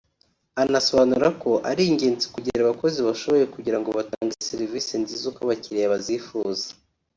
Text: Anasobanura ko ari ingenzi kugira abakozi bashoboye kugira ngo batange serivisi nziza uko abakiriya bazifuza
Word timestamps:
Anasobanura 0.63 1.27
ko 1.41 1.51
ari 1.69 1.81
ingenzi 1.89 2.25
kugira 2.33 2.57
abakozi 2.61 2.97
bashoboye 3.07 3.45
kugira 3.55 3.77
ngo 3.79 3.89
batange 3.97 4.35
serivisi 4.49 4.93
nziza 5.03 5.23
uko 5.31 5.39
abakiriya 5.41 5.93
bazifuza 5.93 6.65